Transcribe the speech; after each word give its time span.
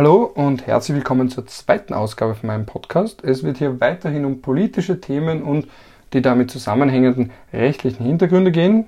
Hallo 0.00 0.32
und 0.34 0.66
herzlich 0.66 0.96
willkommen 0.96 1.28
zur 1.28 1.46
zweiten 1.46 1.92
Ausgabe 1.92 2.34
von 2.34 2.46
meinem 2.46 2.64
Podcast. 2.64 3.22
Es 3.22 3.42
wird 3.42 3.58
hier 3.58 3.80
weiterhin 3.82 4.24
um 4.24 4.40
politische 4.40 4.98
Themen 4.98 5.42
und 5.42 5.68
die 6.14 6.22
damit 6.22 6.50
zusammenhängenden 6.50 7.32
rechtlichen 7.52 8.06
Hintergründe 8.06 8.50
gehen. 8.50 8.86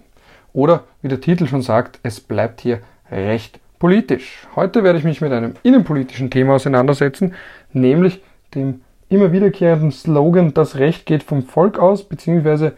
Oder 0.54 0.84
wie 1.02 1.08
der 1.08 1.20
Titel 1.20 1.46
schon 1.46 1.60
sagt, 1.60 2.00
es 2.02 2.18
bleibt 2.18 2.62
hier 2.62 2.80
recht 3.10 3.60
politisch. 3.78 4.46
Heute 4.56 4.84
werde 4.84 4.98
ich 4.98 5.04
mich 5.04 5.20
mit 5.20 5.32
einem 5.32 5.52
innenpolitischen 5.62 6.30
Thema 6.30 6.54
auseinandersetzen, 6.54 7.34
nämlich 7.74 8.22
dem 8.54 8.80
immer 9.10 9.32
wiederkehrenden 9.32 9.92
Slogan, 9.92 10.54
das 10.54 10.76
Recht 10.76 11.04
geht 11.04 11.24
vom 11.24 11.42
Volk 11.42 11.78
aus, 11.78 12.04
beziehungsweise 12.04 12.72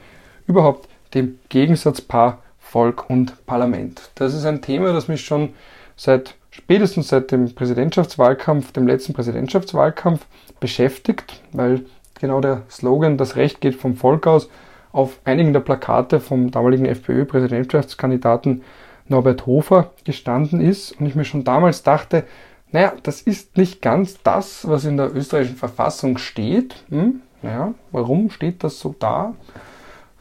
überhaupt 0.48 0.88
dem 1.14 1.38
Gegensatzpaar 1.50 2.42
Volk 2.58 3.08
und 3.08 3.46
Parlament. 3.46 4.10
Das 4.16 4.34
ist 4.34 4.44
ein 4.44 4.60
Thema, 4.60 4.92
das 4.92 5.06
mich 5.06 5.24
schon 5.24 5.50
seit 5.94 6.34
spätestens 6.54 7.08
seit 7.08 7.32
dem 7.32 7.52
Präsidentschaftswahlkampf, 7.54 8.72
dem 8.72 8.86
letzten 8.86 9.12
Präsidentschaftswahlkampf 9.12 10.24
beschäftigt, 10.60 11.42
weil 11.52 11.84
genau 12.20 12.40
der 12.40 12.62
Slogan 12.70 13.18
Das 13.18 13.36
Recht 13.36 13.60
geht 13.60 13.74
vom 13.74 13.96
Volk 13.96 14.26
aus 14.26 14.48
auf 14.92 15.18
einigen 15.24 15.52
der 15.52 15.60
Plakate 15.60 16.20
vom 16.20 16.52
damaligen 16.52 16.86
FPÖ-Präsidentschaftskandidaten 16.86 18.62
Norbert 19.08 19.44
Hofer 19.46 19.90
gestanden 20.04 20.60
ist 20.60 20.92
und 20.92 21.06
ich 21.06 21.16
mir 21.16 21.24
schon 21.24 21.44
damals 21.44 21.82
dachte, 21.82 22.24
naja, 22.70 22.92
das 23.02 23.20
ist 23.20 23.56
nicht 23.56 23.82
ganz 23.82 24.22
das, 24.22 24.66
was 24.68 24.84
in 24.84 24.96
der 24.96 25.14
österreichischen 25.14 25.56
Verfassung 25.56 26.18
steht. 26.18 26.84
Hm? 26.88 27.20
Naja, 27.42 27.74
warum 27.90 28.30
steht 28.30 28.64
das 28.64 28.78
so 28.78 28.94
da? 28.98 29.34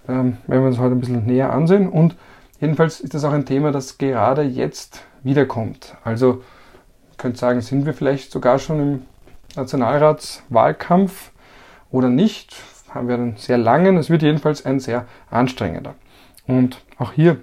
Ähm, 0.08 0.38
werden 0.48 0.64
wir 0.64 0.68
uns 0.68 0.80
heute 0.80 0.96
ein 0.96 1.00
bisschen 1.00 1.26
näher 1.26 1.54
ansehen. 1.54 1.88
Und 1.88 2.16
jedenfalls 2.60 3.00
ist 3.00 3.14
das 3.14 3.24
auch 3.24 3.32
ein 3.32 3.46
Thema, 3.46 3.72
das 3.72 3.98
gerade 3.98 4.42
jetzt 4.42 5.04
wiederkommt. 5.24 5.96
Also 6.04 6.44
könnt 7.18 7.38
sagen, 7.38 7.62
sind 7.62 7.86
wir 7.86 7.94
vielleicht 7.94 8.32
sogar 8.32 8.60
schon 8.60 8.80
im 8.80 9.02
Nationalratswahlkampf 9.56 11.32
oder 11.92 12.10
nicht? 12.10 12.56
Haben 12.90 13.08
wir 13.08 13.16
einen 13.16 13.38
sehr 13.38 13.58
langen, 13.58 13.98
es 13.98 14.10
wird 14.10 14.22
jedenfalls 14.22 14.66
ein 14.66 14.80
sehr 14.80 15.08
anstrengender. 15.30 15.96
Und 16.46 16.82
auch 16.98 17.14
hier 17.14 17.38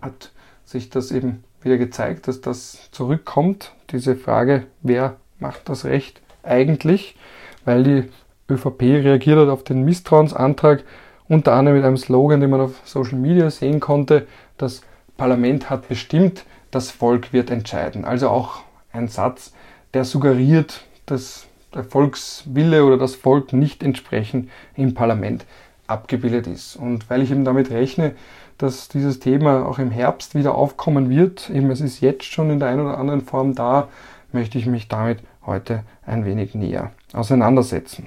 hat 0.00 0.32
sich 0.64 0.90
das 0.90 1.12
eben 1.12 1.44
wieder 1.62 1.78
gezeigt, 1.78 2.28
dass 2.28 2.40
das 2.40 2.90
zurückkommt, 2.90 3.72
diese 3.90 4.16
Frage, 4.16 4.66
wer 4.82 5.16
macht 5.38 5.68
das 5.68 5.84
Recht 5.84 6.20
eigentlich, 6.42 7.16
weil 7.64 7.84
die 7.84 8.08
ÖVP 8.50 8.82
reagiert 8.82 9.38
hat 9.38 9.48
auf 9.48 9.64
den 9.64 9.84
Misstrauensantrag, 9.84 10.84
unter 11.28 11.52
anderem 11.52 11.78
mit 11.78 11.86
einem 11.86 11.96
Slogan, 11.96 12.40
den 12.40 12.50
man 12.50 12.60
auf 12.60 12.80
Social 12.84 13.18
Media 13.18 13.48
sehen 13.50 13.80
konnte, 13.80 14.26
das 14.58 14.82
Parlament 15.16 15.70
hat 15.70 15.88
bestimmt, 15.88 16.44
das 16.72 16.90
Volk 16.90 17.32
wird 17.32 17.50
entscheiden. 17.50 18.04
Also 18.04 18.28
auch 18.28 18.62
ein 18.92 19.06
Satz, 19.06 19.52
der 19.94 20.04
suggeriert, 20.04 20.84
dass 21.06 21.46
der 21.74 21.84
Volkswille 21.84 22.84
oder 22.84 22.98
das 22.98 23.14
Volk 23.14 23.52
nicht 23.52 23.82
entsprechend 23.82 24.50
im 24.74 24.94
Parlament 24.94 25.46
abgebildet 25.86 26.46
ist. 26.46 26.76
Und 26.76 27.08
weil 27.08 27.22
ich 27.22 27.30
eben 27.30 27.44
damit 27.44 27.70
rechne, 27.70 28.14
dass 28.58 28.88
dieses 28.88 29.20
Thema 29.20 29.66
auch 29.66 29.78
im 29.78 29.90
Herbst 29.90 30.34
wieder 30.34 30.54
aufkommen 30.54 31.10
wird, 31.10 31.50
eben 31.50 31.70
es 31.70 31.80
ist 31.80 32.00
jetzt 32.00 32.24
schon 32.24 32.50
in 32.50 32.58
der 32.58 32.68
einen 32.68 32.80
oder 32.80 32.98
anderen 32.98 33.22
Form 33.22 33.54
da, 33.54 33.88
möchte 34.32 34.58
ich 34.58 34.66
mich 34.66 34.88
damit 34.88 35.18
heute 35.44 35.84
ein 36.06 36.24
wenig 36.24 36.54
näher 36.54 36.90
auseinandersetzen. 37.12 38.06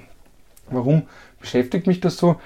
Warum 0.70 1.02
beschäftigt 1.40 1.86
mich 1.86 2.00
das 2.00 2.16
so? 2.16 2.36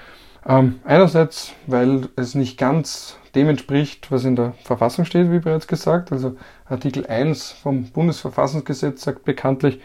Ähm, 0.47 0.79
einerseits, 0.83 1.53
weil 1.67 2.09
es 2.15 2.35
nicht 2.35 2.57
ganz 2.57 3.17
dem 3.35 3.49
entspricht, 3.49 4.11
was 4.11 4.25
in 4.25 4.35
der 4.35 4.53
Verfassung 4.63 5.05
steht, 5.05 5.31
wie 5.31 5.39
bereits 5.39 5.67
gesagt. 5.67 6.11
Also 6.11 6.35
Artikel 6.65 7.05
1 7.05 7.51
vom 7.51 7.85
Bundesverfassungsgesetz 7.85 9.03
sagt 9.03 9.25
bekanntlich, 9.25 9.79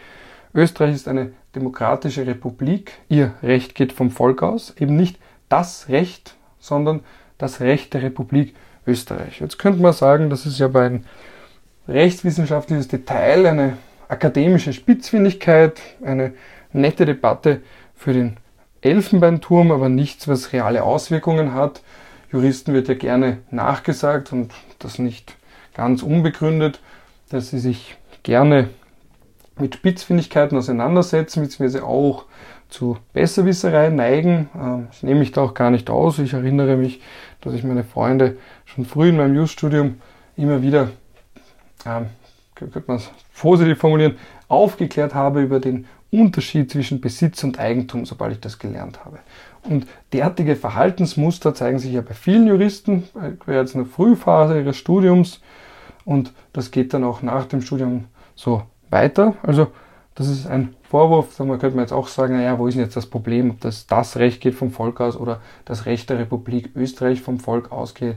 Österreich 0.53 0.95
ist 0.95 1.07
eine 1.07 1.31
demokratische 1.55 2.25
Republik. 2.25 2.93
Ihr 3.09 3.33
Recht 3.43 3.75
geht 3.75 3.93
vom 3.93 4.11
Volk 4.11 4.43
aus. 4.43 4.73
Eben 4.77 4.95
nicht 4.95 5.19
das 5.49 5.89
Recht, 5.89 6.35
sondern 6.59 7.01
das 7.37 7.59
Recht 7.61 7.93
der 7.93 8.01
Republik 8.01 8.55
Österreich. 8.85 9.39
Jetzt 9.39 9.59
könnte 9.59 9.81
man 9.81 9.93
sagen, 9.93 10.29
das 10.29 10.45
ist 10.45 10.59
ja 10.59 10.67
bei 10.67 10.85
ein 10.85 11.05
rechtswissenschaftliches 11.87 12.87
Detail, 12.87 13.45
eine 13.45 13.77
akademische 14.07 14.73
Spitzfindigkeit, 14.73 15.81
eine 16.03 16.33
nette 16.73 17.05
Debatte 17.05 17.61
für 17.95 18.13
den 18.13 18.37
Elfenbeinturm, 18.81 19.71
aber 19.71 19.89
nichts, 19.89 20.27
was 20.27 20.53
reale 20.53 20.83
Auswirkungen 20.83 21.53
hat. 21.53 21.81
Juristen 22.31 22.73
wird 22.73 22.87
ja 22.87 22.93
gerne 22.93 23.39
nachgesagt 23.51 24.33
und 24.33 24.53
das 24.79 24.99
nicht 24.99 25.35
ganz 25.73 26.03
unbegründet, 26.03 26.81
dass 27.29 27.49
sie 27.49 27.59
sich 27.59 27.97
gerne 28.23 28.69
mit 29.57 29.75
Spitzfindigkeiten 29.75 30.57
auseinandersetzen, 30.57 31.41
beziehungsweise 31.41 31.83
auch 31.83 32.25
zu 32.69 32.97
Besserwisserei 33.13 33.89
neigen. 33.89 34.49
Ähm, 34.55 34.87
das 34.89 35.03
nehme 35.03 35.23
ich 35.23 35.31
da 35.31 35.41
auch 35.41 35.53
gar 35.53 35.71
nicht 35.71 35.89
aus. 35.89 36.19
Ich 36.19 36.33
erinnere 36.33 36.75
mich, 36.75 37.01
dass 37.41 37.53
ich 37.53 37.63
meine 37.63 37.83
Freunde 37.83 38.37
schon 38.65 38.85
früh 38.85 39.09
in 39.09 39.17
meinem 39.17 39.35
Just-Studium 39.35 40.01
immer 40.35 40.61
wieder, 40.61 40.89
ähm, 41.85 42.07
könnte 42.55 42.83
man 42.87 42.97
es 42.97 43.09
positiv 43.39 43.77
formulieren, 43.77 44.17
aufgeklärt 44.47 45.13
habe 45.13 45.41
über 45.41 45.59
den 45.59 45.85
Unterschied 46.11 46.71
zwischen 46.71 47.01
Besitz 47.01 47.43
und 47.43 47.59
Eigentum, 47.59 48.05
sobald 48.05 48.33
ich 48.33 48.39
das 48.39 48.59
gelernt 48.59 49.03
habe. 49.03 49.19
Und 49.63 49.87
derartige 50.13 50.55
Verhaltensmuster 50.55 51.53
zeigen 51.53 51.79
sich 51.79 51.93
ja 51.93 52.01
bei 52.01 52.13
vielen 52.13 52.47
Juristen, 52.47 53.03
bei 53.45 53.53
jetzt 53.53 53.75
in 53.75 53.83
der 53.83 53.91
Frühphase 53.91 54.59
ihres 54.59 54.77
Studiums 54.77 55.41
und 56.05 56.31
das 56.53 56.71
geht 56.71 56.93
dann 56.93 57.03
auch 57.03 57.21
nach 57.21 57.45
dem 57.45 57.61
Studium 57.61 58.05
so 58.35 58.63
weiter. 58.89 59.35
Also 59.43 59.67
das 60.15 60.29
ist 60.29 60.47
ein 60.47 60.75
Vorwurf, 60.83 61.35
da 61.37 61.43
könnte 61.45 61.75
man 61.75 61.79
jetzt 61.79 61.91
auch 61.91 62.07
sagen, 62.07 62.37
naja, 62.37 62.57
wo 62.57 62.67
ist 62.67 62.75
denn 62.75 62.83
jetzt 62.83 62.95
das 62.95 63.05
Problem, 63.05 63.51
ob 63.51 63.59
das, 63.59 63.87
das 63.87 64.15
Recht 64.15 64.41
geht 64.41 64.55
vom 64.55 64.71
Volk 64.71 65.01
aus 65.01 65.17
oder 65.17 65.41
das 65.65 65.85
Recht 65.85 66.09
der 66.09 66.17
Republik 66.17 66.71
Österreich 66.75 67.21
vom 67.21 67.39
Volk 67.39 67.71
ausgeht. 67.71 68.15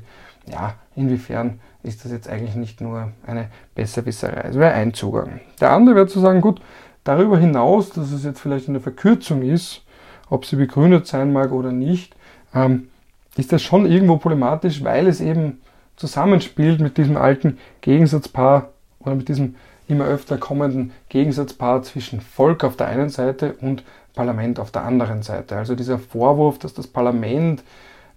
Ja, 0.50 0.74
inwiefern 0.96 1.60
ist 1.82 2.04
das 2.04 2.12
jetzt 2.12 2.28
eigentlich 2.28 2.56
nicht 2.56 2.80
nur 2.80 3.12
eine 3.26 3.48
Besserwisserei? 3.74 4.42
Das 4.42 4.56
wäre 4.56 4.74
ein 4.74 4.92
Zugang. 4.92 5.40
Der 5.60 5.70
andere 5.72 5.94
wäre 5.96 6.06
zu 6.06 6.20
sagen, 6.20 6.40
gut, 6.40 6.60
Darüber 7.04 7.38
hinaus, 7.38 7.90
dass 7.90 8.12
es 8.12 8.24
jetzt 8.24 8.40
vielleicht 8.40 8.68
eine 8.68 8.80
Verkürzung 8.80 9.42
ist, 9.42 9.82
ob 10.28 10.44
sie 10.44 10.56
begründet 10.56 11.06
sein 11.06 11.32
mag 11.32 11.50
oder 11.50 11.72
nicht, 11.72 12.14
ähm, 12.54 12.88
ist 13.36 13.52
das 13.52 13.62
schon 13.62 13.86
irgendwo 13.86 14.18
problematisch, 14.18 14.84
weil 14.84 15.06
es 15.06 15.20
eben 15.20 15.60
zusammenspielt 15.96 16.80
mit 16.80 16.98
diesem 16.98 17.16
alten 17.16 17.58
Gegensatzpaar 17.80 18.68
oder 19.00 19.14
mit 19.14 19.28
diesem 19.28 19.56
immer 19.88 20.04
öfter 20.04 20.36
kommenden 20.36 20.92
Gegensatzpaar 21.08 21.82
zwischen 21.82 22.20
Volk 22.20 22.64
auf 22.64 22.76
der 22.76 22.88
einen 22.88 23.08
Seite 23.08 23.54
und 23.60 23.82
Parlament 24.14 24.60
auf 24.60 24.70
der 24.70 24.84
anderen 24.84 25.22
Seite. 25.22 25.56
Also 25.56 25.74
dieser 25.74 25.98
Vorwurf, 25.98 26.58
dass 26.58 26.74
das 26.74 26.86
Parlament 26.86 27.62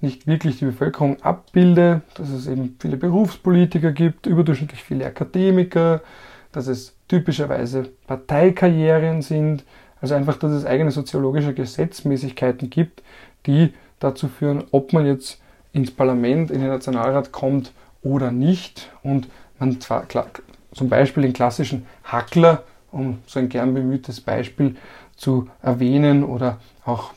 nicht 0.03 0.28
wirklich 0.28 0.59
die 0.59 0.66
Bevölkerung 0.66 1.22
abbilde, 1.24 2.02
dass 2.16 2.30
es 2.30 2.47
eben 2.47 2.75
viele 2.80 2.97
Berufspolitiker 2.97 3.91
gibt, 3.91 4.28
überdurchschnittlich 4.28 4.84
viele 4.84 5.06
Akademiker, 5.06 6.02
dass 6.52 6.68
es 6.68 6.96
typischerweise 7.08 7.90
Parteikarrieren 8.06 9.22
sind, 9.22 9.64
also 10.02 10.14
einfach, 10.14 10.38
dass 10.38 10.52
es 10.52 10.66
eigene 10.66 10.91
soziologische 10.91 11.53
Gesetzmäßigkeiten 11.53 12.69
gibt, 12.69 13.02
die 13.46 13.74
dazu 14.00 14.28
führen, 14.28 14.66
ob 14.72 14.91
man 14.94 15.06
jetzt 15.06 15.41
ins 15.72 15.91
Parlament, 15.91 16.52
in 16.52 16.59
den 16.59 16.70
Nationalrat 16.70 17.31
kommt 17.31 17.72
oder 18.02 18.31
nicht. 18.31 18.91
Und 19.02 19.30
man 19.58 19.80
zwar 19.80 20.06
zum 20.74 20.90
Beispiel 20.90 21.24
den 21.24 21.34
klassischen 21.34 21.85
Hackler, 22.03 22.64
um 22.91 23.20
so 23.25 23.40
ein 23.40 23.50
gern 23.50 23.74
bemühtes 23.74 24.20
Beispiel 24.20 24.75
zu 25.16 25.50
erwähnen, 25.62 26.24
oder 26.24 26.59
auch 26.84 27.14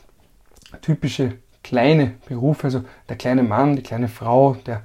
typische 0.81 1.33
kleine 1.67 2.13
Berufe, 2.29 2.63
also 2.63 2.83
der 3.09 3.17
kleine 3.17 3.43
Mann, 3.43 3.75
die 3.75 3.83
kleine 3.83 4.07
Frau, 4.07 4.55
der 4.65 4.83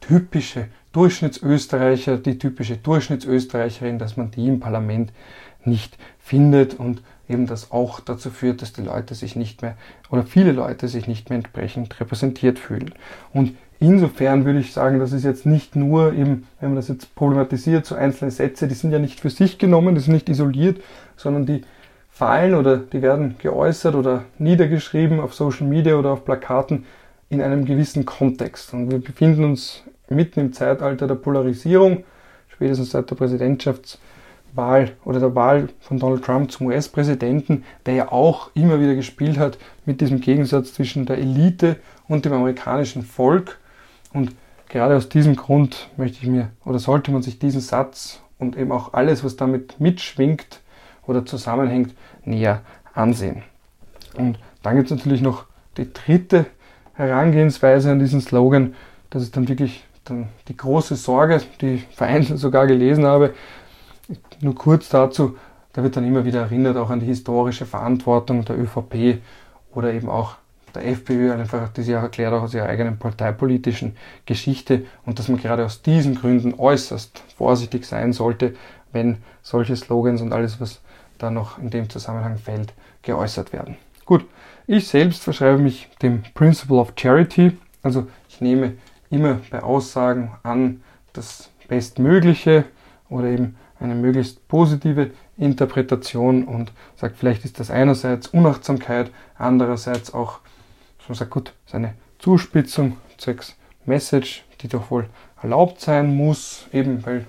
typische 0.00 0.66
Durchschnittsösterreicher, 0.92 2.16
die 2.16 2.38
typische 2.38 2.76
Durchschnittsösterreicherin, 2.76 4.00
dass 4.00 4.16
man 4.16 4.32
die 4.32 4.48
im 4.48 4.58
Parlament 4.58 5.12
nicht 5.64 5.96
findet 6.18 6.74
und 6.74 7.02
eben 7.28 7.46
das 7.46 7.70
auch 7.70 8.00
dazu 8.00 8.30
führt, 8.30 8.62
dass 8.62 8.72
die 8.72 8.82
Leute 8.82 9.14
sich 9.14 9.36
nicht 9.36 9.62
mehr 9.62 9.76
oder 10.10 10.24
viele 10.24 10.50
Leute 10.50 10.88
sich 10.88 11.06
nicht 11.06 11.30
mehr 11.30 11.36
entsprechend 11.36 12.00
repräsentiert 12.00 12.58
fühlen. 12.58 12.92
Und 13.32 13.54
insofern 13.78 14.44
würde 14.44 14.58
ich 14.58 14.72
sagen, 14.72 14.98
das 14.98 15.12
ist 15.12 15.24
jetzt 15.24 15.46
nicht 15.46 15.76
nur 15.76 16.14
eben, 16.14 16.48
wenn 16.58 16.70
man 16.70 16.76
das 16.76 16.88
jetzt 16.88 17.14
problematisiert, 17.14 17.86
so 17.86 17.94
einzelne 17.94 18.32
Sätze, 18.32 18.66
die 18.66 18.74
sind 18.74 18.90
ja 18.90 18.98
nicht 18.98 19.20
für 19.20 19.30
sich 19.30 19.58
genommen, 19.58 19.94
die 19.94 20.00
sind 20.00 20.14
nicht 20.14 20.28
isoliert, 20.28 20.82
sondern 21.16 21.46
die 21.46 21.62
fallen 22.18 22.56
oder 22.56 22.78
die 22.78 23.00
werden 23.00 23.36
geäußert 23.38 23.94
oder 23.94 24.24
niedergeschrieben 24.38 25.20
auf 25.20 25.34
Social 25.34 25.68
Media 25.68 25.94
oder 25.94 26.10
auf 26.10 26.24
Plakaten 26.24 26.84
in 27.28 27.40
einem 27.40 27.64
gewissen 27.64 28.04
Kontext. 28.04 28.74
Und 28.74 28.90
wir 28.90 28.98
befinden 28.98 29.44
uns 29.44 29.84
mitten 30.08 30.40
im 30.40 30.52
Zeitalter 30.52 31.06
der 31.06 31.14
Polarisierung, 31.14 32.02
spätestens 32.48 32.90
seit 32.90 33.08
der 33.08 33.14
Präsidentschaftswahl 33.14 34.90
oder 35.04 35.20
der 35.20 35.36
Wahl 35.36 35.68
von 35.78 36.00
Donald 36.00 36.24
Trump 36.24 36.50
zum 36.50 36.66
US-Präsidenten, 36.66 37.62
der 37.86 37.94
ja 37.94 38.10
auch 38.10 38.50
immer 38.54 38.80
wieder 38.80 38.96
gespielt 38.96 39.38
hat 39.38 39.56
mit 39.86 40.00
diesem 40.00 40.20
Gegensatz 40.20 40.74
zwischen 40.74 41.06
der 41.06 41.18
Elite 41.18 41.76
und 42.08 42.24
dem 42.24 42.32
amerikanischen 42.32 43.04
Volk. 43.04 43.58
Und 44.12 44.34
gerade 44.68 44.96
aus 44.96 45.08
diesem 45.08 45.36
Grund 45.36 45.88
möchte 45.96 46.18
ich 46.20 46.28
mir 46.28 46.50
oder 46.64 46.80
sollte 46.80 47.12
man 47.12 47.22
sich 47.22 47.38
diesen 47.38 47.60
Satz 47.60 48.20
und 48.40 48.56
eben 48.56 48.72
auch 48.72 48.92
alles, 48.92 49.22
was 49.22 49.36
damit 49.36 49.78
mitschwingt, 49.78 50.62
oder 51.08 51.26
zusammenhängt, 51.26 51.94
näher 52.24 52.60
ansehen. 52.94 53.42
Und 54.16 54.38
dann 54.62 54.76
gibt 54.76 54.90
es 54.90 54.96
natürlich 54.96 55.22
noch 55.22 55.44
die 55.76 55.92
dritte 55.92 56.46
Herangehensweise 56.94 57.90
an 57.90 57.98
diesen 57.98 58.20
Slogan. 58.20 58.74
Das 59.10 59.22
ist 59.22 59.36
dann 59.36 59.48
wirklich 59.48 59.84
dann 60.04 60.28
die 60.48 60.56
große 60.56 60.96
Sorge, 60.96 61.40
die 61.60 61.74
ich 61.74 61.86
vereinzelt 61.88 62.38
sogar 62.38 62.66
gelesen 62.66 63.06
habe. 63.06 63.34
Nur 64.40 64.54
kurz 64.54 64.88
dazu, 64.88 65.36
da 65.72 65.82
wird 65.82 65.96
dann 65.96 66.06
immer 66.06 66.24
wieder 66.24 66.40
erinnert 66.40 66.76
auch 66.76 66.90
an 66.90 67.00
die 67.00 67.06
historische 67.06 67.66
Verantwortung 67.66 68.44
der 68.44 68.58
ÖVP 68.58 69.20
oder 69.74 69.92
eben 69.92 70.08
auch 70.08 70.36
der 70.74 70.86
FPÖ, 70.86 71.32
einfach, 71.32 71.68
die 71.70 71.82
sie 71.82 71.96
auch 71.96 72.02
erklärt 72.02 72.32
auch 72.32 72.42
aus 72.42 72.54
ihrer 72.54 72.66
eigenen 72.66 72.98
parteipolitischen 72.98 73.96
Geschichte 74.26 74.84
und 75.06 75.18
dass 75.18 75.28
man 75.28 75.38
gerade 75.38 75.64
aus 75.64 75.82
diesen 75.82 76.14
Gründen 76.14 76.54
äußerst 76.54 77.22
vorsichtig 77.36 77.86
sein 77.86 78.12
sollte, 78.12 78.54
wenn 78.92 79.18
solche 79.42 79.76
Slogans 79.76 80.20
und 80.20 80.32
alles, 80.32 80.60
was 80.60 80.80
da 81.18 81.30
noch 81.30 81.58
in 81.58 81.70
dem 81.70 81.90
Zusammenhang 81.90 82.38
fällt, 82.38 82.72
geäußert 83.02 83.52
werden. 83.52 83.76
Gut, 84.04 84.24
ich 84.66 84.88
selbst 84.88 85.22
verschreibe 85.22 85.58
mich 85.58 85.88
dem 86.02 86.22
Principle 86.34 86.78
of 86.78 86.92
Charity, 86.96 87.56
also 87.82 88.06
ich 88.28 88.40
nehme 88.40 88.74
immer 89.10 89.40
bei 89.50 89.62
Aussagen 89.62 90.32
an 90.42 90.82
das 91.12 91.50
Bestmögliche 91.68 92.64
oder 93.08 93.26
eben 93.28 93.56
eine 93.80 93.94
möglichst 93.94 94.46
positive 94.48 95.10
Interpretation 95.36 96.44
und 96.44 96.72
sagt, 96.96 97.16
vielleicht 97.16 97.44
ist 97.44 97.60
das 97.60 97.70
einerseits 97.70 98.28
Unachtsamkeit, 98.28 99.10
andererseits 99.36 100.12
auch, 100.12 100.40
man 101.06 101.16
sagt, 101.16 101.30
gut, 101.30 101.54
seine 101.66 101.94
Zuspitzung 102.18 102.96
zwecks 103.16 103.56
Message, 103.86 104.44
die 104.60 104.68
doch 104.68 104.90
wohl 104.90 105.08
erlaubt 105.42 105.80
sein 105.80 106.14
muss, 106.14 106.66
eben 106.72 107.04
weil 107.06 107.26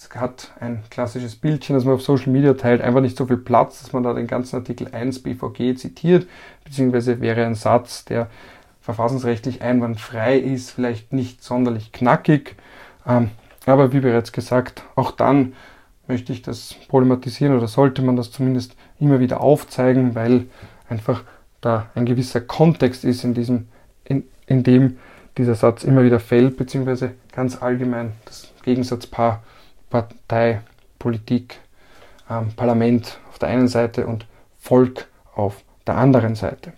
es 0.00 0.08
hat 0.14 0.52
ein 0.60 0.84
klassisches 0.90 1.34
Bildchen, 1.34 1.74
das 1.74 1.84
man 1.84 1.94
auf 1.94 2.02
Social 2.02 2.30
Media 2.30 2.54
teilt, 2.54 2.80
einfach 2.80 3.00
nicht 3.00 3.16
so 3.16 3.26
viel 3.26 3.36
Platz, 3.36 3.82
dass 3.82 3.92
man 3.92 4.04
da 4.04 4.12
den 4.12 4.28
ganzen 4.28 4.54
Artikel 4.54 4.94
1 4.94 5.24
BVG 5.24 5.76
zitiert, 5.76 6.28
beziehungsweise 6.64 7.20
wäre 7.20 7.44
ein 7.44 7.56
Satz, 7.56 8.04
der 8.04 8.28
verfassungsrechtlich 8.80 9.60
einwandfrei 9.60 10.38
ist, 10.38 10.70
vielleicht 10.70 11.12
nicht 11.12 11.42
sonderlich 11.42 11.90
knackig. 11.90 12.54
Ähm, 13.06 13.30
aber 13.66 13.92
wie 13.92 13.98
bereits 13.98 14.30
gesagt, 14.30 14.84
auch 14.94 15.10
dann 15.10 15.54
möchte 16.06 16.32
ich 16.32 16.42
das 16.42 16.76
problematisieren 16.86 17.56
oder 17.56 17.66
sollte 17.66 18.00
man 18.00 18.14
das 18.14 18.30
zumindest 18.30 18.76
immer 19.00 19.18
wieder 19.18 19.40
aufzeigen, 19.40 20.14
weil 20.14 20.46
einfach 20.88 21.24
da 21.60 21.90
ein 21.96 22.06
gewisser 22.06 22.40
Kontext 22.40 23.04
ist, 23.04 23.24
in, 23.24 23.34
diesem, 23.34 23.66
in, 24.04 24.22
in 24.46 24.62
dem 24.62 24.98
dieser 25.36 25.56
Satz 25.56 25.82
immer 25.82 26.04
wieder 26.04 26.20
fällt, 26.20 26.56
beziehungsweise 26.56 27.14
ganz 27.32 27.60
allgemein 27.60 28.12
das 28.24 28.52
Gegensatzpaar 28.62 29.42
Partei, 29.90 30.60
Politik, 30.98 31.58
ähm, 32.30 32.52
Parlament 32.54 33.18
auf 33.28 33.38
der 33.38 33.48
einen 33.48 33.68
Seite 33.68 34.06
und 34.06 34.26
Volk 34.58 35.06
auf 35.34 35.62
der 35.86 35.96
anderen 35.96 36.34
Seite. 36.34 36.72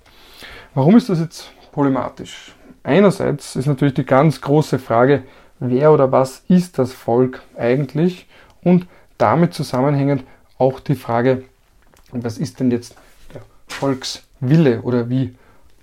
Warum 0.74 0.96
ist 0.96 1.08
das 1.08 1.20
jetzt 1.20 1.50
problematisch? 1.72 2.54
Einerseits 2.82 3.56
ist 3.56 3.66
natürlich 3.66 3.94
die 3.94 4.04
ganz 4.04 4.40
große 4.40 4.78
Frage, 4.78 5.24
wer 5.58 5.92
oder 5.92 6.12
was 6.12 6.44
ist 6.48 6.78
das 6.78 6.92
Volk 6.92 7.42
eigentlich 7.56 8.26
und 8.62 8.86
damit 9.18 9.52
zusammenhängend 9.54 10.24
auch 10.58 10.80
die 10.80 10.94
Frage, 10.94 11.44
was 12.12 12.38
ist 12.38 12.60
denn 12.60 12.70
jetzt 12.70 12.94
der 13.34 13.42
Volkswille 13.68 14.82
oder 14.82 15.08
wie 15.10 15.36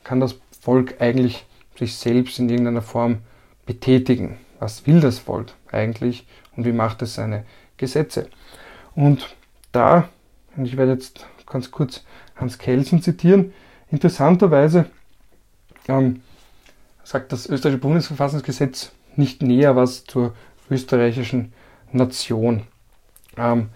kann 0.03 0.19
das 0.19 0.35
Volk 0.61 0.95
eigentlich 0.99 1.45
sich 1.77 1.95
selbst 1.95 2.39
in 2.39 2.49
irgendeiner 2.49 2.81
Form 2.81 3.19
betätigen? 3.65 4.37
Was 4.59 4.87
will 4.87 4.99
das 4.99 5.19
Volk 5.19 5.53
eigentlich 5.71 6.25
und 6.57 6.65
wie 6.65 6.73
macht 6.73 7.01
es 7.01 7.15
seine 7.15 7.45
Gesetze? 7.77 8.27
Und 8.95 9.35
da, 9.71 10.09
und 10.57 10.65
ich 10.65 10.75
werde 10.75 10.93
jetzt 10.93 11.25
ganz 11.45 11.71
kurz 11.71 12.03
Hans 12.35 12.57
Kelsen 12.57 13.01
zitieren, 13.01 13.53
interessanterweise 13.89 14.87
ähm, 15.87 16.21
sagt 17.03 17.31
das 17.31 17.47
österreichische 17.47 17.81
Bundesverfassungsgesetz 17.81 18.91
nicht 19.15 19.41
näher 19.41 19.75
was 19.75 20.03
zur 20.03 20.33
österreichischen 20.69 21.53
Nation. 21.91 22.63
Ähm, 23.37 23.69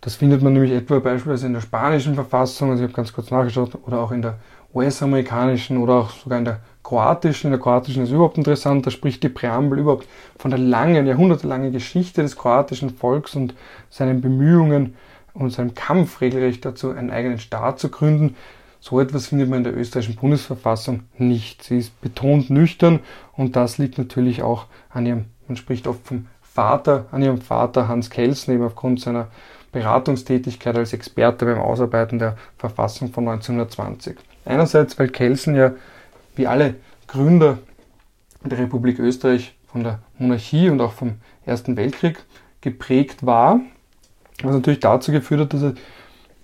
das 0.00 0.14
findet 0.14 0.42
man 0.42 0.52
nämlich 0.52 0.72
etwa 0.72 1.00
beispielsweise 1.00 1.46
in 1.46 1.52
der 1.52 1.60
spanischen 1.60 2.14
Verfassung, 2.14 2.70
also 2.70 2.82
ich 2.82 2.88
habe 2.88 2.96
ganz 2.96 3.12
kurz 3.12 3.30
nachgeschaut, 3.30 3.76
oder 3.86 3.98
auch 4.00 4.12
in 4.12 4.22
der 4.22 4.38
US-amerikanischen 4.72 5.78
oder 5.78 5.94
auch 5.94 6.10
sogar 6.10 6.38
in 6.38 6.44
der 6.44 6.60
kroatischen. 6.86 7.48
In 7.48 7.50
der 7.50 7.60
kroatischen 7.60 8.04
ist 8.04 8.12
überhaupt 8.12 8.38
interessant, 8.38 8.86
da 8.86 8.92
spricht 8.92 9.22
die 9.24 9.28
Präambel 9.28 9.80
überhaupt 9.80 10.06
von 10.38 10.52
der 10.52 10.60
langen, 10.60 11.06
jahrhundertelangen 11.06 11.72
Geschichte 11.72 12.22
des 12.22 12.36
kroatischen 12.36 12.90
Volks 12.90 13.34
und 13.34 13.54
seinen 13.90 14.20
Bemühungen 14.20 14.94
und 15.34 15.50
seinem 15.50 15.74
Kampf 15.74 16.20
regelrecht 16.20 16.64
dazu, 16.64 16.90
einen 16.90 17.10
eigenen 17.10 17.40
Staat 17.40 17.80
zu 17.80 17.88
gründen. 17.88 18.36
So 18.78 19.00
etwas 19.00 19.26
findet 19.26 19.50
man 19.50 19.58
in 19.58 19.64
der 19.64 19.76
österreichischen 19.76 20.14
Bundesverfassung 20.14 21.00
nicht. 21.18 21.64
Sie 21.64 21.78
ist 21.78 22.00
betont 22.00 22.50
nüchtern 22.50 23.00
und 23.32 23.56
das 23.56 23.78
liegt 23.78 23.98
natürlich 23.98 24.42
auch 24.42 24.66
an 24.88 25.06
ihrem, 25.06 25.24
man 25.48 25.56
spricht 25.56 25.88
oft 25.88 26.06
vom 26.06 26.28
Vater, 26.40 27.06
an 27.10 27.20
ihrem 27.20 27.40
Vater 27.40 27.88
Hans 27.88 28.10
Kelsen, 28.10 28.54
eben 28.54 28.64
aufgrund 28.64 29.00
seiner 29.00 29.26
Beratungstätigkeit 29.72 30.76
als 30.76 30.92
Experte 30.92 31.46
beim 31.46 31.58
Ausarbeiten 31.58 32.20
der 32.20 32.36
Verfassung 32.58 33.10
von 33.10 33.26
1920. 33.26 34.18
Einerseits, 34.44 34.96
weil 35.00 35.08
Kelsen 35.08 35.56
ja, 35.56 35.72
wie 36.36 36.46
alle 36.46 36.76
Gründer 37.06 37.58
der 38.44 38.58
Republik 38.58 38.98
Österreich, 38.98 39.56
von 39.66 39.82
der 39.84 40.00
Monarchie 40.18 40.70
und 40.70 40.80
auch 40.80 40.92
vom 40.92 41.16
Ersten 41.44 41.76
Weltkrieg 41.76 42.24
geprägt 42.62 43.26
war, 43.26 43.60
was 44.42 44.54
natürlich 44.54 44.80
dazu 44.80 45.12
geführt 45.12 45.40
hat, 45.40 45.52
dass 45.52 45.62
er 45.62 45.74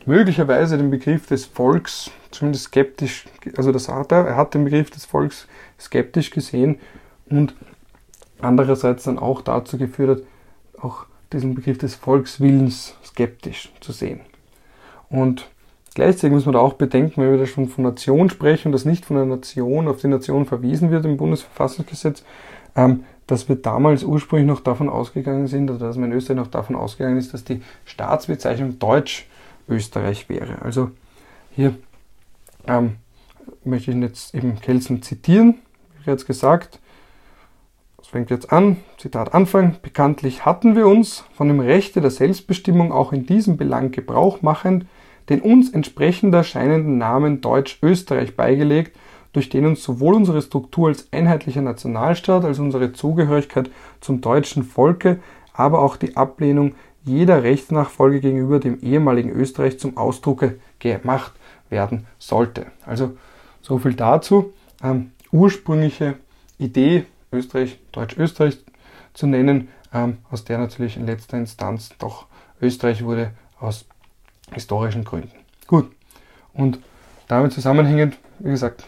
möglicherweise 0.04 0.76
den 0.76 0.90
Begriff 0.90 1.26
des 1.26 1.46
Volks 1.46 2.10
zumindest 2.30 2.64
skeptisch, 2.64 3.24
also 3.56 3.72
das 3.72 3.88
hat 3.88 4.12
er, 4.12 4.26
er 4.26 4.36
hat 4.36 4.54
den 4.54 4.64
Begriff 4.64 4.90
des 4.90 5.04
Volks 5.04 5.46
skeptisch 5.80 6.30
gesehen 6.30 6.78
und 7.26 7.54
andererseits 8.40 9.04
dann 9.04 9.18
auch 9.18 9.40
dazu 9.40 9.78
geführt 9.78 10.18
hat, 10.18 10.82
auch 10.82 11.06
diesen 11.32 11.54
Begriff 11.54 11.78
des 11.78 11.94
Volkswillens 11.94 12.94
skeptisch 13.04 13.72
zu 13.80 13.92
sehen. 13.92 14.20
Und 15.08 15.48
gleichzeitig 15.94 16.32
muss 16.32 16.46
man 16.46 16.54
da 16.54 16.60
auch 16.60 16.74
bedenken, 16.74 17.22
wenn 17.22 17.30
wir 17.30 17.38
da 17.38 17.46
schon 17.46 17.68
von 17.68 17.84
Nation 17.84 18.30
sprechen 18.30 18.68
und 18.68 18.72
das 18.72 18.84
nicht 18.84 19.04
von 19.04 19.16
der 19.16 19.26
Nation 19.26 19.88
auf 19.88 20.00
die 20.00 20.08
Nation 20.08 20.46
verwiesen 20.46 20.90
wird 20.90 21.04
im 21.04 21.16
Bundesverfassungsgesetz, 21.16 22.24
ähm, 22.76 23.04
dass 23.26 23.48
wir 23.48 23.56
damals 23.56 24.04
ursprünglich 24.04 24.46
noch 24.46 24.60
davon 24.60 24.88
ausgegangen 24.88 25.46
sind, 25.46 25.70
oder 25.70 25.86
dass 25.86 25.96
man 25.96 26.10
in 26.10 26.16
Österreich 26.16 26.36
noch 26.36 26.48
davon 26.48 26.76
ausgegangen 26.76 27.18
ist, 27.18 27.32
dass 27.32 27.44
die 27.44 27.62
Staatsbezeichnung 27.84 28.78
Deutsch 28.78 29.26
Österreich 29.68 30.28
wäre. 30.28 30.60
Also 30.62 30.90
hier 31.50 31.74
ähm, 32.66 32.96
möchte 33.64 33.90
ich 33.90 33.96
jetzt 33.98 34.34
eben 34.34 34.60
Kelsen 34.60 35.02
zitieren, 35.02 35.56
wie 36.04 36.10
jetzt 36.10 36.26
gesagt, 36.26 36.80
fängt 38.12 38.28
jetzt 38.28 38.52
an, 38.52 38.76
Zitat 38.98 39.32
Anfang, 39.32 39.76
bekanntlich 39.80 40.44
hatten 40.44 40.76
wir 40.76 40.86
uns 40.86 41.24
von 41.32 41.48
dem 41.48 41.60
Rechte 41.60 42.02
der 42.02 42.10
Selbstbestimmung 42.10 42.92
auch 42.92 43.10
in 43.14 43.24
diesem 43.24 43.56
Belang 43.56 43.90
Gebrauch 43.90 44.42
machend 44.42 44.84
den 45.28 45.40
uns 45.40 45.70
entsprechend 45.70 46.34
erscheinenden 46.34 46.98
Namen 46.98 47.40
Deutsch-Österreich 47.40 48.36
beigelegt, 48.36 48.96
durch 49.32 49.48
den 49.48 49.66
uns 49.66 49.82
sowohl 49.82 50.14
unsere 50.14 50.42
Struktur 50.42 50.88
als 50.88 51.08
einheitlicher 51.12 51.62
Nationalstaat 51.62 52.44
als 52.44 52.58
unsere 52.58 52.92
Zugehörigkeit 52.92 53.70
zum 54.00 54.20
deutschen 54.20 54.62
Volke, 54.62 55.20
aber 55.54 55.80
auch 55.80 55.96
die 55.96 56.16
Ablehnung 56.16 56.74
jeder 57.04 57.42
Rechtsnachfolge 57.42 58.20
gegenüber 58.20 58.60
dem 58.60 58.80
ehemaligen 58.80 59.30
Österreich 59.30 59.78
zum 59.78 59.96
Ausdrucke 59.96 60.58
gemacht 60.78 61.32
werden 61.68 62.06
sollte. 62.18 62.66
Also 62.86 63.16
so 63.60 63.78
viel 63.78 63.94
dazu. 63.94 64.52
Ähm, 64.82 65.12
ursprüngliche 65.32 66.16
Idee 66.58 67.06
Österreich, 67.32 67.78
Deutsch-Österreich 67.92 68.58
zu 69.14 69.26
nennen, 69.26 69.68
ähm, 69.92 70.18
aus 70.30 70.44
der 70.44 70.58
natürlich 70.58 70.96
in 70.96 71.06
letzter 71.06 71.38
Instanz 71.38 71.90
doch 71.98 72.26
Österreich 72.60 73.04
wurde 73.04 73.32
aus 73.58 73.86
historischen 74.52 75.04
Gründen. 75.04 75.32
Gut, 75.66 75.90
und 76.54 76.78
damit 77.28 77.52
zusammenhängend, 77.52 78.18
wie 78.38 78.50
gesagt, 78.50 78.84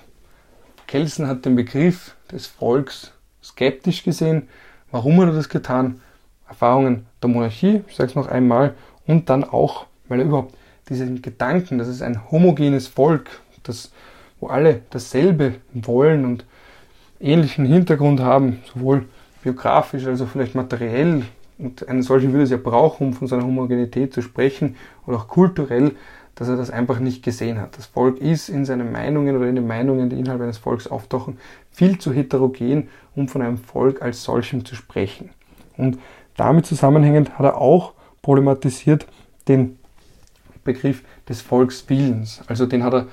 Kelsen 0.87 1.27
hat 1.27 1.45
den 1.45 1.57
Begriff 1.57 2.15
des 2.31 2.47
Volks 2.47 3.13
skeptisch 3.43 4.05
gesehen. 4.05 4.49
Warum 4.91 5.21
hat 5.21 5.29
er 5.29 5.35
das 5.35 5.49
getan? 5.49 6.01
Erfahrungen 6.49 7.07
der 7.23 7.31
Monarchie, 7.31 7.83
ich 7.89 7.97
sage 7.97 8.11
es 8.11 8.15
noch 8.15 8.29
einmal, 8.29 8.75
und 9.07 9.29
dann 9.29 9.45
auch, 9.45 9.87
weil 10.09 10.21
er 10.21 10.27
überhaupt 10.27 10.55
diesen 10.89 11.23
Gedanken, 11.23 11.79
dass 11.79 11.89
es 11.89 12.03
ein 12.03 12.31
homogenes 12.31 12.87
Volk, 12.87 13.31
das, 13.63 13.93
wo 14.41 14.49
alle 14.49 14.83
dasselbe 14.91 15.55
wollen 15.73 16.25
und 16.25 16.45
ähnlichen 17.21 17.65
Hintergrund 17.65 18.21
haben, 18.21 18.63
sowohl 18.73 19.09
biografisch 19.43 20.07
als 20.07 20.21
auch 20.21 20.29
vielleicht 20.29 20.55
materiell. 20.55 21.25
Und 21.59 21.89
einen 21.89 22.03
solchen 22.03 22.33
würde 22.33 22.45
es 22.45 22.51
ja 22.51 22.57
brauchen, 22.57 23.09
um 23.09 23.13
von 23.13 23.29
seiner 23.29 23.45
Homogenität 23.45 24.13
zu 24.13 24.23
sprechen, 24.23 24.77
oder 25.07 25.19
auch 25.19 25.29
kulturell, 25.29 25.93
dass 26.35 26.49
er 26.49 26.57
das 26.57 26.71
einfach 26.71 26.99
nicht 26.99 27.23
gesehen 27.23 27.61
hat. 27.61 27.79
Das 27.79 27.87
Volk 27.87 28.19
ist 28.19 28.49
in 28.49 28.65
seinen 28.65 28.91
Meinungen 28.91 29.37
oder 29.37 29.47
in 29.47 29.55
den 29.55 29.67
Meinungen, 29.67 30.11
die 30.11 30.19
innerhalb 30.19 30.41
eines 30.41 30.59
Volks 30.59 30.87
auftauchen, 30.87 31.39
viel 31.71 31.99
zu 31.99 32.13
heterogen, 32.13 32.89
um 33.15 33.29
von 33.29 33.43
einem 33.43 33.59
Volk 33.59 34.03
als 34.03 34.25
solchem 34.25 34.65
zu 34.65 34.75
sprechen. 34.75 35.31
Und 35.77 35.99
damit 36.37 36.67
zusammenhängend 36.67 37.39
hat 37.39 37.47
er 37.47 37.59
auch 37.59 37.93
problematisiert 38.23 39.07
den 39.47 39.79
Begriff 40.65 41.05
des 41.29 41.41
Volkswillens. 41.41 42.43
Also 42.49 42.67
den 42.67 42.83
hat 42.83 42.95
er, 42.95 43.07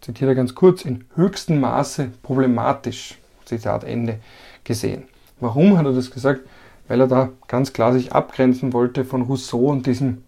zitiert 0.00 0.28
er 0.28 0.34
ganz 0.34 0.54
kurz, 0.54 0.84
in 0.84 1.04
höchstem 1.16 1.60
Maße 1.60 2.12
problematisch, 2.22 3.18
Zitat 3.44 3.84
Ende, 3.84 4.20
gesehen. 4.62 5.04
Warum 5.40 5.76
hat 5.76 5.84
er 5.84 5.92
das 5.92 6.10
gesagt? 6.10 6.40
Weil 6.88 7.00
er 7.00 7.06
da 7.06 7.30
ganz 7.48 7.72
klar 7.72 7.92
sich 7.92 8.12
abgrenzen 8.12 8.72
wollte 8.72 9.04
von 9.04 9.22
Rousseau 9.22 9.70
und 9.70 9.86
diesem 9.86 10.24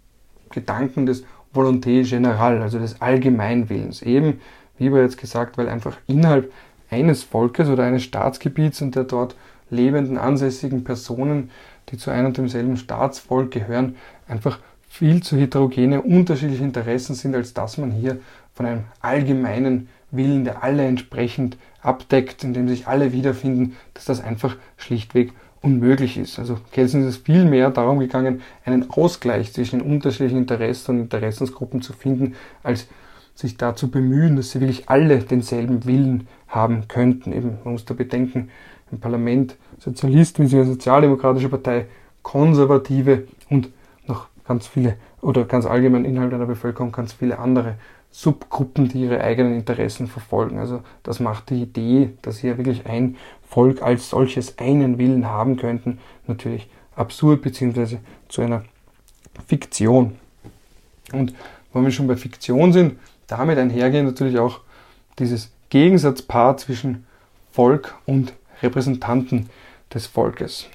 Gedanken 0.50 1.06
des 1.06 1.24
Volonté 1.54 2.02
générale, 2.02 2.60
also 2.60 2.78
des 2.78 3.00
Allgemeinwillens. 3.00 4.02
Eben, 4.02 4.40
wie 4.78 4.90
bereits 4.90 5.16
gesagt, 5.16 5.58
weil 5.58 5.68
einfach 5.68 5.96
innerhalb 6.06 6.52
eines 6.90 7.22
Volkes 7.24 7.68
oder 7.68 7.84
eines 7.84 8.04
Staatsgebiets 8.04 8.82
und 8.82 8.94
der 8.94 9.04
dort 9.04 9.36
lebenden 9.70 10.18
ansässigen 10.18 10.84
Personen, 10.84 11.50
die 11.88 11.98
zu 11.98 12.10
einem 12.10 12.26
und 12.26 12.36
demselben 12.36 12.76
Staatsvolk 12.76 13.50
gehören, 13.50 13.96
einfach 14.28 14.58
viel 14.88 15.22
zu 15.22 15.36
heterogene, 15.36 16.02
unterschiedliche 16.02 16.64
Interessen 16.64 17.14
sind, 17.14 17.34
als 17.34 17.54
dass 17.54 17.78
man 17.78 17.90
hier 17.90 18.18
von 18.54 18.66
einem 18.66 18.84
allgemeinen 19.00 19.88
Willen, 20.10 20.44
der 20.44 20.62
alle 20.62 20.86
entsprechend 20.86 21.56
abdeckt, 21.82 22.44
in 22.44 22.54
dem 22.54 22.68
sich 22.68 22.86
alle 22.86 23.12
wiederfinden, 23.12 23.76
dass 23.94 24.04
das 24.06 24.22
einfach 24.22 24.56
schlichtweg 24.76 25.32
unmöglich 25.66 26.16
ist. 26.16 26.38
Also 26.38 26.56
Kelsen 26.70 27.02
ist 27.02 27.08
es 27.08 27.16
viel 27.16 27.44
mehr 27.44 27.70
darum 27.70 27.98
gegangen, 27.98 28.40
einen 28.64 28.88
Ausgleich 28.88 29.52
zwischen 29.52 29.80
den 29.80 29.90
unterschiedlichen 29.90 30.38
Interessen 30.38 30.92
und 30.92 31.00
Interessensgruppen 31.02 31.82
zu 31.82 31.92
finden, 31.92 32.36
als 32.62 32.86
sich 33.34 33.56
dazu 33.56 33.90
bemühen, 33.90 34.36
dass 34.36 34.52
sie 34.52 34.60
wirklich 34.60 34.88
alle 34.88 35.18
denselben 35.18 35.84
Willen 35.84 36.28
haben 36.46 36.86
könnten. 36.86 37.32
Eben, 37.32 37.58
man 37.64 37.72
muss 37.72 37.84
da 37.84 37.94
bedenken, 37.94 38.48
im 38.92 39.00
Parlament 39.00 39.56
Sozialisten 39.78 40.50
wie 40.50 40.56
eine 40.56 40.66
sozialdemokratische 40.66 41.48
Partei, 41.48 41.86
Konservative 42.22 43.26
und 43.50 43.70
noch 44.06 44.28
ganz 44.46 44.68
viele 44.68 44.96
oder 45.20 45.44
ganz 45.44 45.66
allgemein 45.66 46.04
innerhalb 46.04 46.32
einer 46.32 46.46
Bevölkerung 46.46 46.92
ganz 46.92 47.12
viele 47.12 47.40
andere 47.40 47.74
Subgruppen, 48.18 48.88
die 48.88 49.02
ihre 49.02 49.20
eigenen 49.20 49.54
Interessen 49.54 50.06
verfolgen. 50.06 50.58
Also 50.58 50.80
das 51.02 51.20
macht 51.20 51.50
die 51.50 51.60
Idee, 51.60 52.14
dass 52.22 52.38
hier 52.38 52.56
wirklich 52.56 52.86
ein 52.86 53.16
Volk 53.46 53.82
als 53.82 54.08
solches 54.08 54.56
einen 54.56 54.96
Willen 54.96 55.26
haben 55.26 55.58
könnten, 55.58 55.98
natürlich 56.26 56.66
absurd 56.94 57.42
bzw. 57.42 57.98
zu 58.30 58.40
einer 58.40 58.64
Fiktion. 59.46 60.16
Und 61.12 61.34
wenn 61.74 61.84
wir 61.84 61.90
schon 61.90 62.06
bei 62.06 62.16
Fiktion 62.16 62.72
sind, 62.72 62.94
damit 63.26 63.58
einhergehen 63.58 64.06
natürlich 64.06 64.38
auch 64.38 64.60
dieses 65.18 65.52
Gegensatzpaar 65.68 66.56
zwischen 66.56 67.04
Volk 67.52 67.96
und 68.06 68.32
Repräsentanten 68.62 69.50
des 69.92 70.06
Volkes. 70.06 70.68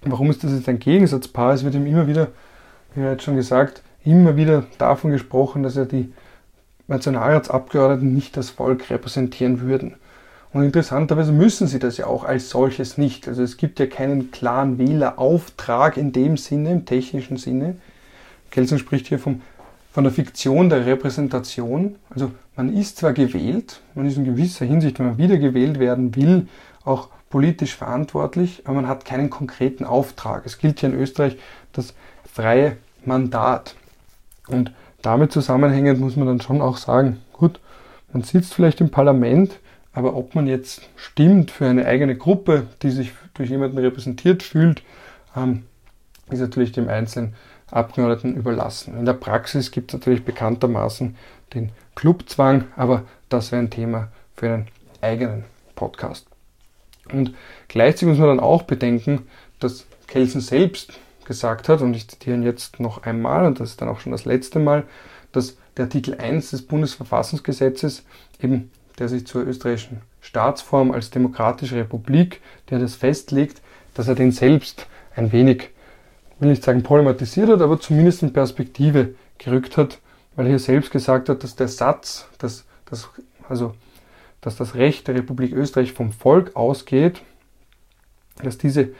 Warum 0.00 0.30
ist 0.30 0.42
das 0.42 0.52
jetzt 0.52 0.70
ein 0.70 0.78
Gegensatzpaar? 0.78 1.52
Es 1.52 1.64
wird 1.64 1.74
ihm 1.74 1.84
immer 1.84 2.06
wieder, 2.06 2.28
wie 2.94 3.02
jetzt 3.02 3.24
schon 3.24 3.36
gesagt, 3.36 3.82
immer 4.06 4.36
wieder 4.36 4.64
davon 4.78 5.10
gesprochen, 5.10 5.62
dass 5.62 5.76
ja 5.76 5.84
die 5.84 6.10
Nationalratsabgeordneten 6.92 8.14
nicht 8.14 8.36
das 8.36 8.50
Volk 8.50 8.90
repräsentieren 8.90 9.60
würden. 9.60 9.94
Und 10.52 10.62
interessanterweise 10.64 11.32
müssen 11.32 11.66
sie 11.66 11.78
das 11.78 11.96
ja 11.96 12.06
auch 12.06 12.24
als 12.24 12.50
solches 12.50 12.98
nicht. 12.98 13.26
Also 13.26 13.42
es 13.42 13.56
gibt 13.56 13.78
ja 13.80 13.86
keinen 13.86 14.30
klaren 14.30 14.78
Wählerauftrag 14.78 15.96
in 15.96 16.12
dem 16.12 16.36
Sinne, 16.36 16.72
im 16.72 16.84
technischen 16.84 17.38
Sinne. 17.38 17.76
Kelsen 18.50 18.78
spricht 18.78 19.06
hier 19.06 19.18
vom, 19.18 19.40
von 19.92 20.04
der 20.04 20.12
Fiktion 20.12 20.68
der 20.68 20.84
Repräsentation. 20.84 21.96
Also 22.10 22.32
man 22.54 22.76
ist 22.76 22.98
zwar 22.98 23.14
gewählt, 23.14 23.80
man 23.94 24.06
ist 24.06 24.18
in 24.18 24.24
gewisser 24.24 24.66
Hinsicht, 24.66 24.98
wenn 24.98 25.06
man 25.06 25.18
wiedergewählt 25.18 25.78
werden 25.78 26.14
will, 26.14 26.48
auch 26.84 27.08
politisch 27.30 27.74
verantwortlich, 27.74 28.62
aber 28.64 28.74
man 28.74 28.88
hat 28.88 29.06
keinen 29.06 29.30
konkreten 29.30 29.84
Auftrag. 29.84 30.44
Es 30.44 30.58
gilt 30.58 30.80
hier 30.80 30.90
in 30.90 31.00
Österreich 31.00 31.38
das 31.72 31.94
freie 32.30 32.76
Mandat. 33.06 33.74
Und 34.48 34.72
damit 35.02 35.32
zusammenhängend 35.32 36.00
muss 36.00 36.16
man 36.16 36.26
dann 36.26 36.40
schon 36.40 36.60
auch 36.60 36.76
sagen, 36.76 37.18
gut, 37.32 37.60
man 38.12 38.22
sitzt 38.22 38.54
vielleicht 38.54 38.80
im 38.80 38.90
Parlament, 38.90 39.58
aber 39.92 40.14
ob 40.16 40.34
man 40.34 40.46
jetzt 40.46 40.82
stimmt 40.96 41.50
für 41.50 41.66
eine 41.66 41.86
eigene 41.86 42.16
Gruppe, 42.16 42.66
die 42.82 42.90
sich 42.90 43.12
durch 43.34 43.50
jemanden 43.50 43.78
repräsentiert 43.78 44.42
fühlt, 44.42 44.82
ähm, 45.36 45.64
ist 46.30 46.40
natürlich 46.40 46.72
dem 46.72 46.88
einzelnen 46.88 47.34
Abgeordneten 47.70 48.36
überlassen. 48.36 48.98
In 48.98 49.04
der 49.04 49.14
Praxis 49.14 49.70
gibt 49.70 49.92
es 49.92 49.98
natürlich 49.98 50.24
bekanntermaßen 50.24 51.16
den 51.54 51.72
Clubzwang, 51.94 52.64
aber 52.76 53.04
das 53.28 53.52
wäre 53.52 53.62
ein 53.62 53.70
Thema 53.70 54.08
für 54.36 54.52
einen 54.52 54.66
eigenen 55.00 55.44
Podcast. 55.74 56.26
Und 57.10 57.34
gleichzeitig 57.68 58.08
muss 58.08 58.18
man 58.18 58.28
dann 58.28 58.40
auch 58.40 58.62
bedenken, 58.62 59.26
dass 59.58 59.86
Kelsen 60.06 60.40
selbst 60.40 60.98
gesagt 61.24 61.68
hat, 61.68 61.80
und 61.80 61.94
ich 61.94 62.08
zitiere 62.08 62.36
ihn 62.36 62.42
jetzt 62.42 62.80
noch 62.80 63.02
einmal, 63.04 63.46
und 63.46 63.60
das 63.60 63.70
ist 63.70 63.80
dann 63.80 63.88
auch 63.88 64.00
schon 64.00 64.12
das 64.12 64.24
letzte 64.24 64.58
Mal, 64.58 64.84
dass 65.32 65.56
der 65.76 65.86
Artikel 65.86 66.18
1 66.18 66.50
des 66.50 66.62
Bundesverfassungsgesetzes, 66.62 68.04
eben 68.40 68.70
der 68.98 69.08
sich 69.08 69.26
zur 69.26 69.46
österreichischen 69.46 70.02
Staatsform 70.20 70.90
als 70.90 71.10
demokratische 71.10 71.76
Republik, 71.76 72.40
der 72.70 72.78
das 72.78 72.94
festlegt, 72.94 73.62
dass 73.94 74.08
er 74.08 74.14
den 74.14 74.32
selbst 74.32 74.86
ein 75.16 75.32
wenig, 75.32 75.70
will 76.38 76.50
nicht 76.50 76.62
sagen 76.62 76.82
problematisiert 76.82 77.48
hat, 77.48 77.60
aber 77.60 77.80
zumindest 77.80 78.22
in 78.22 78.32
Perspektive 78.32 79.14
gerückt 79.38 79.76
hat, 79.76 79.98
weil 80.36 80.46
er 80.46 80.50
hier 80.50 80.58
selbst 80.58 80.90
gesagt 80.90 81.28
hat, 81.28 81.42
dass 81.42 81.56
der 81.56 81.68
Satz, 81.68 82.26
dass, 82.38 82.64
dass, 82.86 83.08
also, 83.48 83.74
dass 84.40 84.56
das 84.56 84.74
Recht 84.74 85.08
der 85.08 85.14
Republik 85.14 85.52
Österreich 85.52 85.92
vom 85.92 86.12
Volk 86.12 86.56
ausgeht, 86.56 87.22
dass 88.42 88.58
diese 88.58 88.90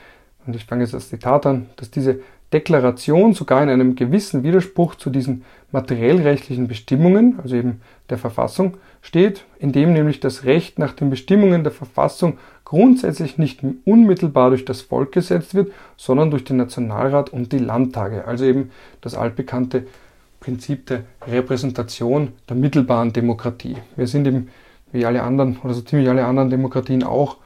und 0.46 0.56
ich 0.56 0.64
fange 0.64 0.82
jetzt 0.82 0.94
das 0.94 1.08
Zitat 1.08 1.46
an, 1.46 1.66
dass 1.76 1.90
diese 1.90 2.20
Deklaration 2.52 3.32
sogar 3.32 3.62
in 3.62 3.70
einem 3.70 3.94
gewissen 3.94 4.42
Widerspruch 4.42 4.94
zu 4.94 5.10
diesen 5.10 5.44
materiellrechtlichen 5.70 6.68
Bestimmungen, 6.68 7.38
also 7.42 7.56
eben 7.56 7.80
der 8.10 8.18
Verfassung, 8.18 8.76
steht, 9.00 9.44
indem 9.58 9.94
nämlich 9.94 10.20
das 10.20 10.44
Recht 10.44 10.78
nach 10.78 10.92
den 10.92 11.10
Bestimmungen 11.10 11.64
der 11.64 11.72
Verfassung 11.72 12.38
grundsätzlich 12.64 13.38
nicht 13.38 13.60
unmittelbar 13.84 14.50
durch 14.50 14.64
das 14.64 14.82
Volk 14.82 15.12
gesetzt 15.12 15.54
wird, 15.54 15.72
sondern 15.96 16.30
durch 16.30 16.44
den 16.44 16.58
Nationalrat 16.58 17.30
und 17.30 17.52
die 17.52 17.58
Landtage. 17.58 18.26
Also 18.26 18.44
eben 18.44 18.70
das 19.00 19.14
altbekannte 19.14 19.86
Prinzip 20.40 20.86
der 20.86 21.04
Repräsentation 21.26 22.32
der 22.48 22.56
mittelbaren 22.56 23.12
Demokratie. 23.12 23.76
Wir 23.96 24.06
sind 24.06 24.26
eben 24.26 24.48
wie 24.92 25.06
alle 25.06 25.22
anderen 25.22 25.58
oder 25.62 25.72
so 25.72 25.80
ziemlich 25.80 26.08
alle 26.08 26.26
anderen 26.26 26.50
Demokratien 26.50 27.02
auch, 27.02 27.38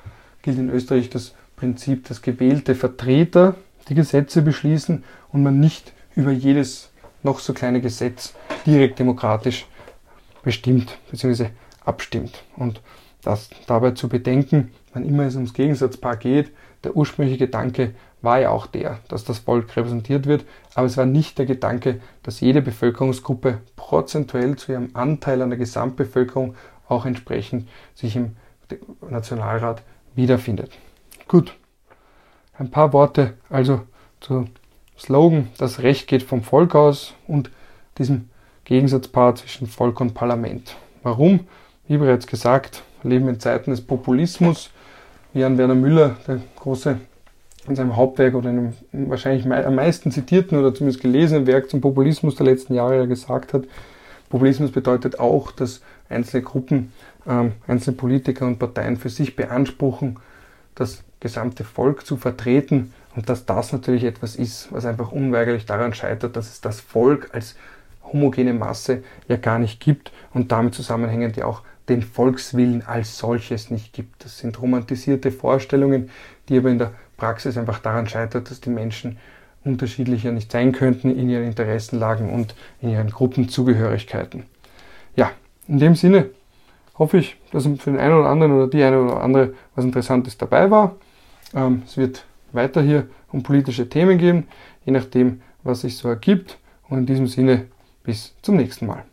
gilt 0.43 0.59
in 0.59 0.71
Österreich 0.71 1.11
das 1.11 1.35
Prinzip, 1.57 2.07
dass 2.09 2.23
gewählte 2.23 2.75
Vertreter 2.75 3.57
die 3.89 3.95
Gesetze 3.95 4.43
beschließen 4.43 5.05
und 5.33 5.43
man 5.43 5.59
nicht 5.59 5.93
über 6.15 6.31
jedes 6.31 6.91
noch 7.23 7.39
so 7.39 7.53
kleine 7.53 7.81
Gesetz 7.81 8.35
direkt 8.67 8.99
demokratisch 8.99 9.67
bestimmt 10.43 10.99
bzw. 11.11 11.49
abstimmt. 11.85 12.45
Und 12.57 12.81
das 13.23 13.51
dabei 13.67 13.93
zu 13.93 14.09
bedenken, 14.09 14.73
wann 14.93 15.05
immer 15.05 15.25
es 15.25 15.35
ums 15.35 15.55
Gegensatzpaar 15.55 16.17
geht, 16.17 16.53
der 16.85 16.97
ursprüngliche 16.97 17.39
Gedanke 17.39 17.95
war 18.23 18.41
ja 18.41 18.51
auch 18.51 18.67
der, 18.67 19.01
dass 19.09 19.25
das 19.25 19.41
Volk 19.41 19.77
repräsentiert 19.77 20.27
wird, 20.27 20.45
aber 20.75 20.87
es 20.87 20.97
war 20.97 21.07
nicht 21.07 21.39
der 21.39 21.47
Gedanke, 21.47 22.01
dass 22.23 22.41
jede 22.41 22.63
Bevölkerungsgruppe 22.63 23.61
prozentuell 23.77 24.57
zu 24.57 24.73
ihrem 24.73 24.91
Anteil 24.95 25.43
an 25.43 25.51
der 25.51 25.59
Gesamtbevölkerung 25.59 26.55
auch 26.89 27.07
entsprechend 27.07 27.69
sich 27.95 28.17
im 28.17 28.37
Nationalrat 29.09 29.83
wiederfindet. 30.15 30.71
Gut, 31.29 31.57
ein 32.57 32.71
paar 32.71 32.93
Worte 32.93 33.35
also 33.51 33.81
zu 34.21 34.45
Slogan, 34.97 35.49
das 35.59 35.81
Recht 35.81 36.07
geht 36.07 36.23
vom 36.23 36.43
Volk 36.43 36.77
aus 36.77 37.15
und 37.27 37.51
diesem 37.99 38.29
Gegensatzpaar 38.65 39.35
zwischen 39.35 39.67
Volk 39.67 40.01
und 40.01 40.15
Parlament. 40.15 40.77
Warum? 41.03 41.41
Wie 41.89 41.97
bereits 41.99 42.29
gesagt, 42.29 42.85
leben 43.03 43.29
in 43.29 43.41
Zeiten 43.41 43.73
des 43.73 43.81
Populismus. 43.81 44.71
Wie 45.33 45.43
an 45.43 45.59
Werner 45.59 45.75
Müller, 45.75 46.17
der 46.29 46.41
große 46.55 46.99
in 47.67 47.75
seinem 47.75 47.97
Hauptwerk 47.97 48.37
oder 48.37 48.51
in 48.51 48.59
einem 48.93 49.11
wahrscheinlich 49.11 49.45
am 49.53 49.75
meisten 49.75 50.13
zitierten 50.13 50.57
oder 50.57 50.73
zumindest 50.73 51.03
gelesenen 51.03 51.49
Werk 51.49 51.69
zum 51.69 51.81
Populismus 51.81 52.37
der 52.37 52.47
letzten 52.47 52.75
Jahre 52.75 53.09
gesagt 53.09 53.53
hat, 53.53 53.65
Populismus 54.29 54.71
bedeutet 54.71 55.19
auch, 55.19 55.51
dass 55.51 55.81
einzelne 56.09 56.45
Gruppen, 56.45 56.93
ähm, 57.27 57.53
einzelne 57.67 57.97
Politiker 57.97 58.47
und 58.47 58.61
Parteien 58.61 58.97
für 58.97 59.09
sich 59.09 59.35
beanspruchen, 59.35 60.21
das 60.77 61.03
gesamte 61.21 61.65
Volk 61.65 62.07
zu 62.07 62.17
vertreten 62.17 62.93
und 63.15 63.29
dass 63.29 63.47
das 63.47 63.73
natürlich 63.73 64.05
etwas 64.05 64.37
ist, 64.37 64.73
was 64.73 64.85
einfach 64.85 65.13
unweigerlich 65.13 65.67
daran 65.67 65.95
scheitert, 65.95 66.37
dass 66.37 66.51
es 66.51 66.61
das 66.61 66.81
Volk 66.81 67.31
als 67.33 67.57
homogene 68.05 68.53
Masse 68.53 69.03
ja 69.29 69.37
gar 69.37 69.59
nicht 69.59 69.81
gibt 69.81 70.13
und 70.33 70.53
damit 70.53 70.75
zusammenhängend 70.75 71.37
ja 71.37 71.47
auch 71.47 71.63
den 71.89 72.03
Volkswillen 72.03 72.85
als 72.87 73.19
solches 73.19 73.71
nicht 73.71 73.93
gibt. 73.93 74.25
Das 74.25 74.39
sind 74.39 74.61
romantisierte 74.61 75.31
Vorstellungen, 75.31 76.11
die 76.49 76.59
aber 76.59 76.71
in 76.71 76.79
der 76.79 76.93
Praxis 77.17 77.57
einfach 77.57 77.79
daran 77.79 78.09
scheitert, 78.09 78.51
dass 78.51 78.61
die 78.61 78.71
Menschen 78.71 79.19
unterschiedlicher 79.65 80.33
nicht 80.33 80.53
sein 80.53 80.73
könnten 80.73 81.17
in 81.17 81.29
ihren 81.29 81.45
Interessenlagen 81.45 82.31
und 82.31 82.55
in 82.81 82.91
ihren 82.91 83.11
Gruppenzugehörigkeiten. 83.11 84.45
Ja, 85.17 85.31
in 85.67 85.79
dem 85.79 85.95
Sinne 85.95 86.31
hoffe 86.99 87.19
ich, 87.19 87.37
dass 87.53 87.65
für 87.65 87.91
den 87.91 87.99
einen 87.99 88.15
oder 88.15 88.29
anderen 88.29 88.53
oder 88.53 88.69
die 88.69 88.83
eine 88.83 89.03
oder 89.03 89.21
andere 89.23 89.55
was 89.75 89.85
Interessantes 89.85 90.39
dabei 90.39 90.71
war. 90.71 90.97
Ähm, 91.55 91.83
es 91.87 91.97
wird 91.97 92.25
weiter 92.53 92.83
hier 92.83 93.09
um 93.33 93.43
politische 93.43 93.89
Themen 93.89 94.19
gehen, 94.19 94.47
je 94.85 94.93
nachdem, 94.93 95.43
was 95.63 95.83
sich 95.83 95.97
so 95.97 96.09
ergibt. 96.09 96.59
Und 96.89 96.99
in 96.99 97.07
diesem 97.07 97.27
Sinne 97.27 97.67
Bis 98.07 98.37
zum 98.41 98.55
nächsten 98.55 98.87
Mal. 98.87 99.05